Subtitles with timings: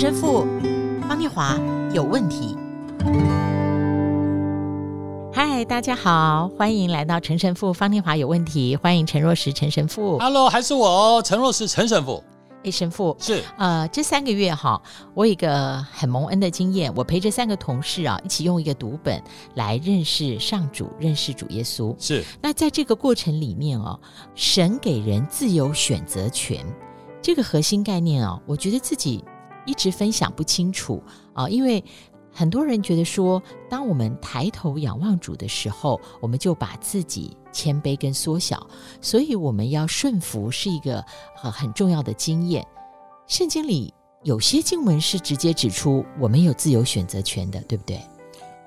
[0.00, 0.46] 陈神父
[1.08, 1.58] 方念华
[1.92, 2.56] 有问题。
[5.32, 10.16] 嗨，大家好，欢迎来到陈神父方念华有问题，欢迎陈若石陈神父。
[10.20, 12.22] Hello，还是我哦陈若石陈神父。
[12.62, 14.80] 哎，神父是呃，这三个月哈，
[15.14, 19.20] 我有一个很蒙恩的经验，我陪着三个同事啊，一起用一个读本
[19.56, 21.92] 来认识上主，认识主耶稣。
[21.98, 23.98] 是那在这个过程里面哦，
[24.36, 26.64] 神给人自由选择权，
[27.20, 29.24] 这个核心概念哦，我觉得自己
[29.68, 31.02] 一直分享不清楚
[31.34, 31.84] 啊，因为。
[32.30, 38.64] 很多人觉得说，当我们抬头仰望主的时候，我们就把自己谦卑跟缩小，
[39.00, 41.04] 所以我们要顺服是一个
[41.34, 42.64] 很很重要的经验。
[43.26, 48.00] 圣经里有些经文是直接指出我们有自由选择权的，对不对？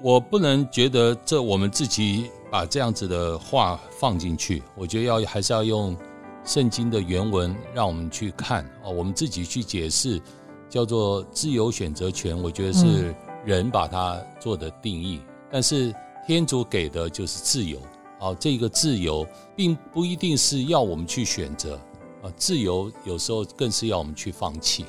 [0.00, 5.94] 我不能觉得这我们自己把这样子的话放进去，我觉得要还是要用
[6.42, 10.18] 圣经的原文让我们去看哦，我们自己去解释，
[10.68, 12.40] 叫做自由选择权。
[12.42, 12.84] 我觉得是。
[12.84, 15.94] 嗯人把它做的定义，但是
[16.26, 17.78] 天主给的就是自由。
[18.18, 21.76] 啊，这个自由并不一定是要我们去选择
[22.20, 24.84] 啊，自由有时候更是要我们去放弃。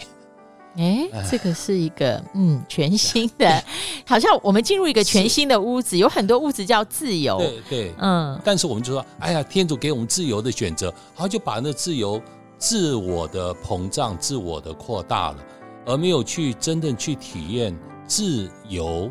[0.76, 3.64] 哎，这个是一个嗯全新的，
[4.06, 7.38] 好像我们进入一个全新的屋子，有很多屋子叫自由。
[7.38, 8.38] 对对，嗯。
[8.44, 12.22] 但是我们就说，哎呀，天主给我们自由的选择，然后就把那自由
[12.58, 15.38] 自我的膨胀、自我的扩大了，
[15.86, 17.78] 而没有去真正去体验。
[18.08, 19.08] 自由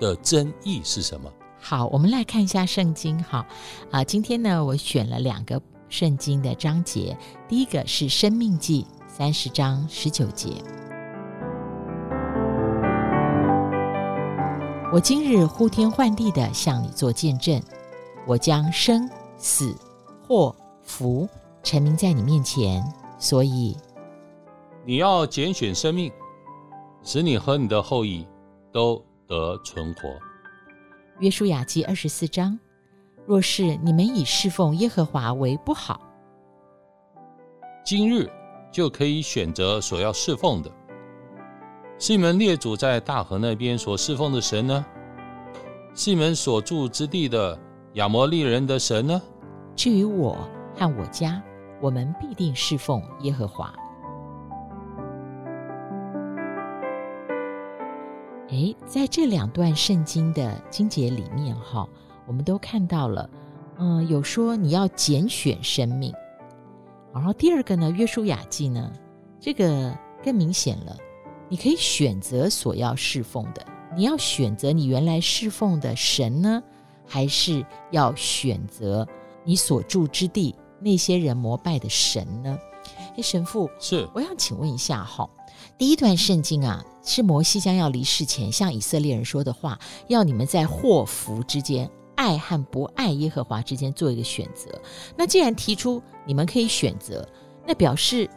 [0.00, 1.30] 的真意是什么？
[1.60, 3.22] 好，我们来看一下圣经。
[3.22, 3.46] 哈
[3.90, 7.14] 啊，今天呢，我选了两个圣经的章节。
[7.46, 10.52] 第一个是《生命记》三十章十九节。
[14.90, 17.60] 我今日呼天唤地的向你做见证，
[18.26, 19.76] 我将生死
[20.26, 21.28] 祸福
[21.62, 22.82] 沉迷在你面前，
[23.18, 23.76] 所以
[24.84, 26.12] 你要拣选生命。
[27.06, 28.26] 使你和你的后裔
[28.72, 30.08] 都得存活。
[31.18, 32.58] 约书亚记二十四章，
[33.26, 36.00] 若是你们以侍奉耶和华为不好，
[37.84, 38.26] 今日
[38.72, 40.70] 就可以选择所要侍奉的。
[41.98, 44.86] 是你们列祖在大河那边所侍奉的神呢？
[45.94, 47.60] 是你们所住之地的
[47.92, 49.20] 亚摩利人的神呢？
[49.76, 50.38] 至于我
[50.74, 51.42] 和我家，
[51.82, 53.74] 我们必定侍奉耶和华。
[58.54, 61.88] 诶，在这两段圣经的经节里面，哈，
[62.24, 63.28] 我们都看到了，
[63.78, 66.14] 嗯，有说你要拣选生命，
[67.12, 68.92] 然后第二个呢，约书亚记呢，
[69.40, 69.92] 这个
[70.22, 70.96] 更明显了，
[71.48, 73.66] 你可以选择所要侍奉的，
[73.96, 76.62] 你要选择你原来侍奉的神呢，
[77.04, 79.04] 还是要选择
[79.42, 82.56] 你所住之地那些人膜拜的神呢？
[83.16, 85.28] 诶，神父，是，我想请问一下，哈。
[85.76, 94.70] 第一段圣经啊，是摩西将要离世前向以色列人说的话，要你们在祸福之间、爱和不爱耶和华之间做一个选择。
[95.16, 97.28] 那既然提出你们可以选择，
[97.66, 98.30] 那表示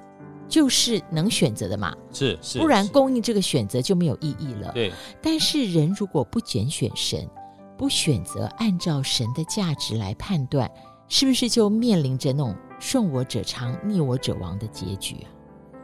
[0.49, 1.95] 就是能选择的嘛？
[2.11, 4.71] 是是，不然供应这个选择就没有意义了。
[4.73, 4.91] 对。
[5.21, 7.29] 但是人如果不拣选神，
[7.77, 10.69] 不选择按照神的价值来判断，
[11.07, 15.29] 是不是就面临着那种顺我者昌、逆我者亡的结局啊？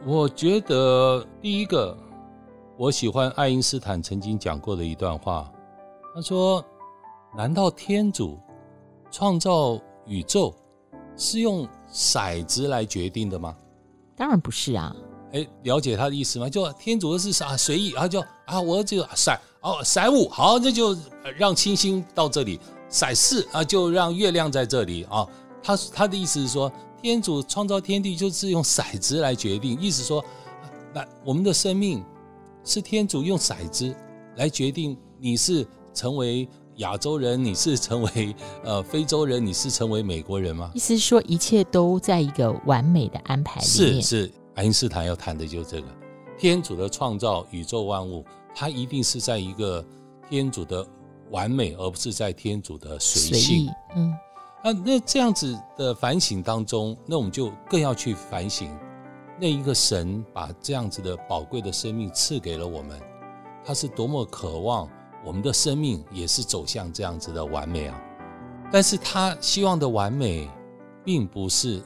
[0.06, 1.96] 我觉得第一个，
[2.76, 5.50] 我喜欢爱因斯坦曾经讲过的一段话。
[6.14, 6.62] 他说
[7.34, 8.38] ：“难道天主
[9.10, 10.54] 创造宇宙
[11.16, 13.56] 是用骰子来决定的吗？”
[14.14, 14.94] 当然不是啊。
[15.32, 16.50] 哎，了解他的意思吗？
[16.50, 20.94] 就天主是啥随意，然后就啊，我就骰哦骰五，好，那就
[21.38, 22.58] 让星星到这里；
[22.90, 25.26] 骰四啊，就让月亮在这里啊。
[25.62, 26.70] 他他的意思是说。
[27.04, 30.24] 天主创造天地就是用骰子来决定，意思说，
[30.94, 32.02] 那我们的生命
[32.64, 33.94] 是天主用骰子
[34.36, 38.34] 来决定，你是成为亚洲人，你是成为
[38.64, 40.70] 呃非洲人，你是成为美国人吗？
[40.74, 44.00] 意思是说，一切都在一个完美的安排里面。
[44.00, 45.88] 是是，爱因斯坦要谈的就是这个，
[46.38, 48.24] 天主的创造宇宙万物，
[48.54, 49.84] 它一定是在一个
[50.30, 50.86] 天主的
[51.30, 53.68] 完美，而不是在天主的随性。
[53.94, 54.10] 嗯。
[54.64, 58.74] 啊，那这样子的反省当中，那我们就更要去反省，
[59.38, 62.98] 那一个神把这样子的宝贵的生命赐给了我们，
[63.62, 64.88] 他是多么渴望
[65.22, 68.00] 我们的生命也是走向这样子的完美啊！
[68.72, 70.48] 但是他希望的完美，
[71.04, 71.82] 并不是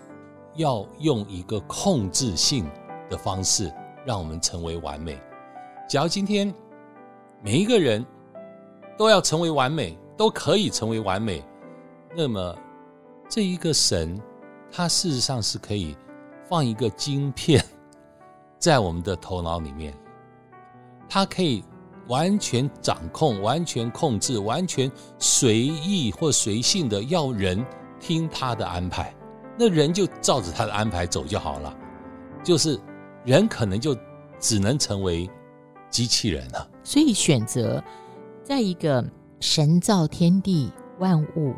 [0.55, 2.65] 要用一个控制性
[3.11, 3.75] 的方式
[4.07, 5.21] 让我们成为完美。
[5.89, 6.55] 假如今天
[7.43, 8.07] 每一个人
[8.97, 11.43] 都要成为完美，都可以成为完美，
[12.15, 12.57] 那么。
[13.29, 14.21] 这一个神，
[14.71, 15.97] 他事实上是可以
[16.49, 17.63] 放一个晶片
[18.59, 19.95] 在我们的头脑里面，
[21.09, 21.63] 他可以
[22.09, 27.65] 完全掌控、完全控制、完全随意或随性的要人
[28.01, 29.15] 听他的安排，
[29.59, 31.77] 那人就照着他的安排走就好了。
[32.43, 32.81] 就是
[33.25, 33.95] 人可能就
[34.39, 35.29] 只能成为
[35.91, 36.71] 机器人了。
[36.83, 37.83] 所以选择
[38.43, 39.05] 在一个
[39.39, 41.55] 神造天地万物，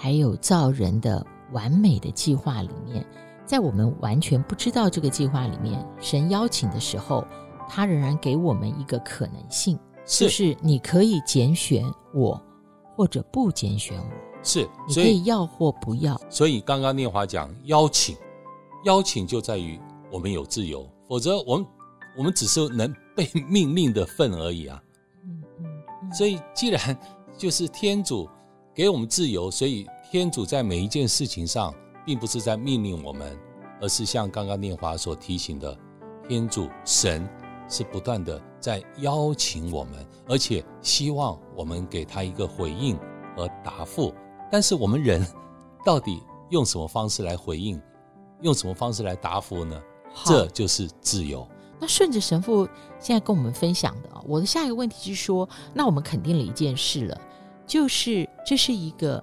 [0.00, 3.04] 还有造人的完美的计划里面，
[3.44, 7.26] 在我们完全不知道这个计划里面，神邀请的时候，
[7.68, 11.84] 他仍然给我们一个可能性，是就是你可以拣选
[12.14, 12.40] 我，
[12.94, 14.10] 或者不拣选我，
[14.44, 16.16] 是你可以要或不要。
[16.30, 18.16] 所以刚刚念华讲邀请，
[18.84, 19.80] 邀请就在于
[20.12, 21.66] 我们有自由，否则我们
[22.16, 24.80] 我们只是能被命令的份而已啊。
[25.24, 26.12] 嗯嗯。
[26.12, 26.96] 所以既然
[27.36, 28.28] 就是天主。
[28.78, 31.74] 给我们自由，所以天主在每一件事情上，
[32.06, 33.36] 并不是在命令我们，
[33.80, 35.76] 而是像刚刚念华所提醒的，
[36.28, 37.28] 天主神
[37.68, 39.94] 是不断的在邀请我们，
[40.28, 42.96] 而且希望我们给他一个回应
[43.36, 44.14] 和答复。
[44.48, 45.26] 但是我们人
[45.84, 47.82] 到底用什么方式来回应，
[48.42, 49.82] 用什么方式来答复呢？
[50.24, 51.44] 这就是自由。
[51.80, 52.64] 那顺着神父
[53.00, 57.20] 现在跟我们分享的啊，我的下一个问题是说，那我们肯定了一件事了。
[57.68, 59.22] 就是这是一个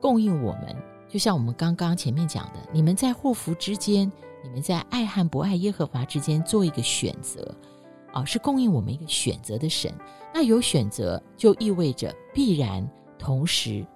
[0.00, 0.74] 供应我们，
[1.08, 4.10] 就像我们刚刚前面讲的，你们在祸福之间，
[4.42, 7.54] 你们在爱和不爱耶和华之间做一个选择，
[8.12, 9.92] 啊，是供应我们一个选择的神。
[10.32, 13.86] 那有选择就意味着必然同时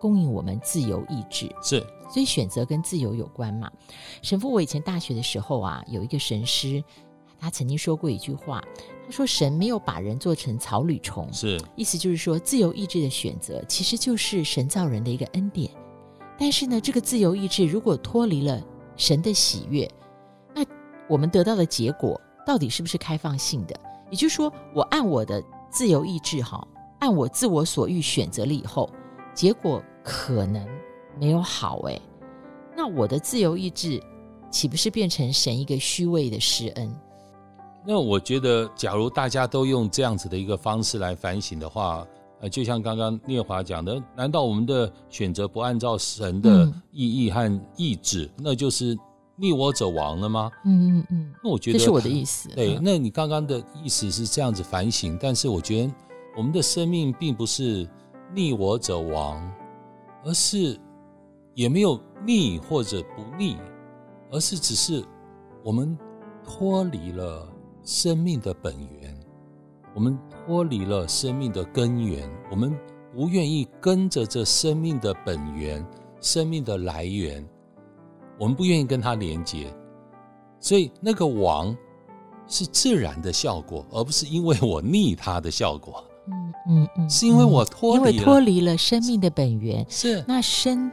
[0.00, 1.78] 供应我们自由意志，是，
[2.10, 3.70] 所以选择跟自由有关嘛。
[4.20, 6.82] 神父，我以前大学的时候啊，有一个神师，
[7.44, 8.64] 他曾经说过一句话。
[9.04, 15.70] 他说：“神没有把人做成草履虫，是意思就是说，自由意志的选择其实就是神造人的一个恩典。
[16.38, 18.64] 但是呢，这个自由意志如果脱离了
[18.96, 19.86] 神的喜悦，
[20.54, 20.64] 那
[21.06, 23.78] 我们得到的结果到底是不是开放性的？
[24.10, 26.66] 也就是说，我按我的自由意志哈，
[27.00, 28.88] 按我自我所欲选择了以后，
[29.34, 30.66] 结果可能
[31.20, 32.00] 没有好诶。
[32.74, 34.02] 那我的自由意志
[34.50, 36.90] 岂不是变成神一个虚伪的施恩？”
[37.86, 42.06] 那我觉得，假如大家都用这样子的一个方式来反省的话，
[42.40, 48.96] 呃，就像刚刚聂华讲的，难道我们的选择不按照神的意义和意志，嗯、那就是
[49.36, 50.50] 逆我者亡了吗？
[50.64, 51.34] 嗯嗯嗯。
[51.42, 52.48] 那我觉得这是我的意思。
[52.50, 55.92] 对，那你刚刚的意思是这样子反省，但是我觉得
[56.36, 57.88] 我们的生命并不是
[58.34, 59.46] 逆我者亡，
[60.24, 60.80] 而是
[61.54, 63.58] 也没有逆或者不逆，
[64.30, 65.04] 而是只是
[65.62, 65.96] 我们
[66.44, 67.46] 脱离了。
[67.84, 69.14] 生命的本源，
[69.94, 72.74] 我们脱离了生命的根源，我们
[73.14, 75.84] 不愿意跟着这生命的本源、
[76.20, 77.46] 生命的来源，
[78.38, 79.70] 我们不愿意跟它连接，
[80.58, 81.76] 所以那个王
[82.46, 86.02] 是自然的效果，而不是因为我逆它的效果。
[86.26, 90.24] 嗯嗯嗯，是因为我脱离了，因为脱离了生命的本源，是。
[90.26, 90.90] 那生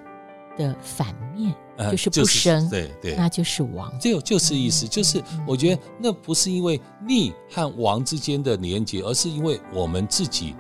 [0.57, 1.55] 的反面。
[1.89, 3.91] 就是不生，对对，那就是亡。
[3.99, 10.53] 这就是意思，就是我觉得那不是因为逆和亡之间的连接，而是因为我们自己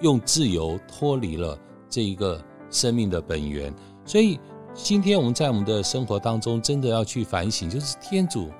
[0.00, 1.56] 用自由脱离了
[1.88, 3.72] 这一个生命的本源。
[4.04, 4.38] 所以
[4.74, 8.50] 今天我们在我们的生活当中，真的要去反省，就是天主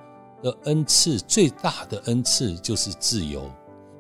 [0.43, 3.51] 的恩赐最大的恩赐就是自由。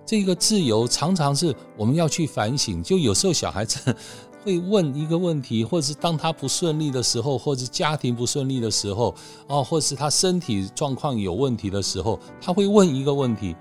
[0.06, 2.82] 这个自由常常是我们要去反省。
[2.82, 3.94] 就有时候小孩子。
[4.44, 9.14] 会问一个问题，或者是当他不顺利的时候，或者是家庭不顺利的时候，
[9.46, 13.54] 哦，或者是他身体状况有问题的时候，他会问一个问题：“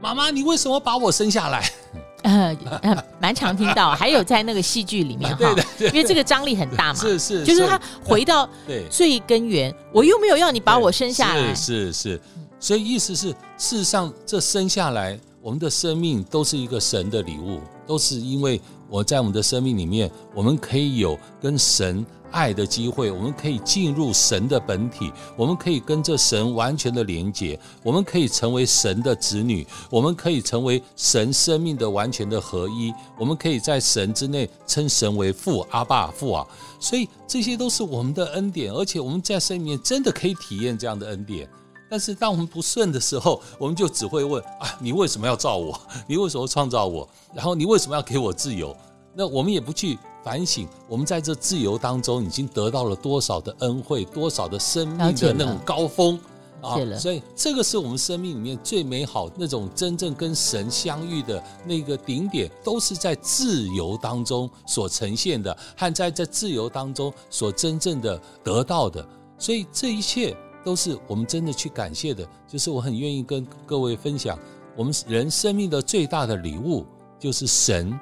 [0.00, 1.68] 妈妈，你为什么把我生下来？”
[2.22, 8.48] 呃，呃蛮常听到，还有在那个戏剧里面哈，因为这个张力很大嘛，是是， 就是他回到
[8.90, 12.20] 最根源，我又没有要你把我生下来，是是是，
[12.60, 18.60] 所以意思是，事实上这生下来，我们的生命都是一个神的礼物，都是因为。
[18.90, 36.46] 我在我们的生命里面，我们可以有跟神爱的机会，我们可以进入神的本体，我们可以跟这神完全的连接，我们可以成为神的子女，我们可以成为神生命的完全的合一，我们可以在神之内称神为父，阿爸父啊，
[36.78, 41.48] 所以这些都是我们的恩典，而且我们在生里面真的可以体验这样的恩典。
[41.90, 45.78] 但是当我们不顺的时候，我们就只会问啊，你为什么要造我？
[46.06, 47.06] 你为什么创造我？
[47.34, 48.74] 然后你为什么要给我自由？
[49.12, 56.16] 那我们也不去反省，我们在这自由当中已经得到了多少的恩惠，多少的生命的那种高峰
[56.60, 56.76] 啊！
[56.96, 69.04] 所以这个是我们生命里面最美好那种真正跟神相遇的那个顶点，都是在自由当中所呈现的，和在这自由当中所真正的得到的。
[69.36, 70.36] 所以这一切。
[70.64, 74.38] 都是我们真的去感谢的，就是我很愿意跟各位分享，
[74.76, 76.86] 我们人生命的最大的礼物
[77.18, 77.98] 就是神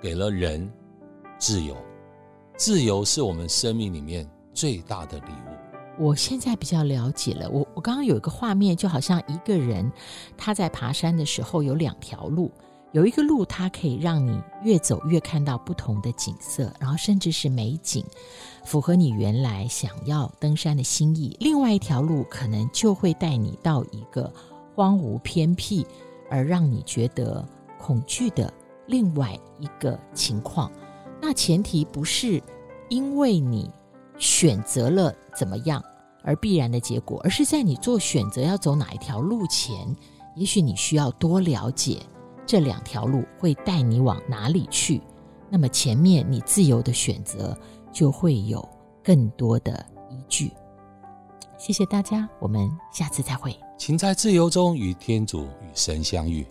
[0.00, 0.70] 给了人
[1.38, 1.76] 自由，
[2.56, 5.52] 自由是我们生命里面最大的礼物。
[5.98, 9.90] 我现在比较了解了，我我刚刚有一个画面，就好像一个人
[10.38, 12.50] 他在爬山的时候有两条路，
[12.92, 18.04] 有一个路它可以让你越走越看到不同的景色，然后甚至是美景，
[18.64, 24.32] 符合你原来想要登山的心意；另外一条路可能就会带你到一个
[24.74, 25.86] 荒芜偏僻
[26.30, 27.46] 而让你觉得
[27.78, 28.52] 恐惧的
[28.86, 30.70] 另外一个情况。
[31.20, 32.42] 那前提不是
[32.88, 33.70] 因为你。
[34.18, 35.82] 选择了怎么样
[36.22, 39.96] 而必然的结果，而是在你做选择要走哪一条路前，
[40.36, 41.98] 也许你需要多了解
[42.46, 45.00] 这两条路会带你往哪里去。
[45.50, 47.56] 那么前面你自由的选择
[47.92, 48.66] 就会有
[49.02, 50.50] 更多的依据。
[51.58, 53.54] 谢谢大家，我们下次再会。
[53.78, 56.46] 请在自由中与天主与神相遇。